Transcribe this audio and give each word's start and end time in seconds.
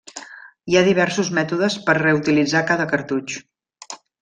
Hi 0.71 0.77
ha 0.77 0.81
diversos 0.87 1.29
mètodes 1.39 1.77
per 1.91 1.95
reutilitzar 1.99 2.65
cada 2.73 2.89
cartutx. 2.95 3.39